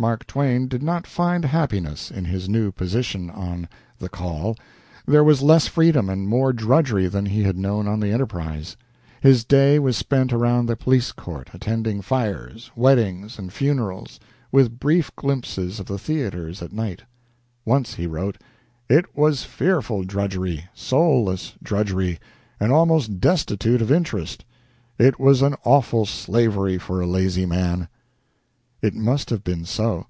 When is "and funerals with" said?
13.38-14.80